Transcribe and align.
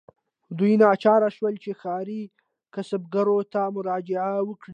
دوی 0.57 0.73
ناچاره 0.83 1.29
شول 1.37 1.55
چې 1.63 1.71
ښاري 1.81 2.21
کسبګرو 2.73 3.37
ته 3.53 3.61
مراجعه 3.75 4.33
وکړي. 4.47 4.69